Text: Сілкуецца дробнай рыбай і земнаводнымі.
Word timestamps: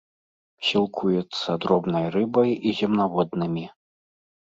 Сілкуецца 0.69 1.49
дробнай 1.67 2.05
рыбай 2.19 2.57
і 2.57 2.69
земнаводнымі. 2.83 3.73